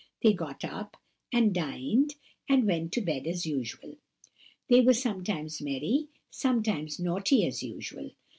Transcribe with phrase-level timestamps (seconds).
[0.23, 0.97] They got up,
[1.31, 2.15] and dined,
[2.49, 3.99] and went to bed as usual.
[4.67, 8.09] They were sometimes merry, sometimes naughty, as usual.